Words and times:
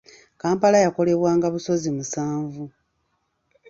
Kampala 0.41 0.77
yakolebwanga 0.85 1.45
obusozi 1.47 1.89
musanvu. 1.97 2.65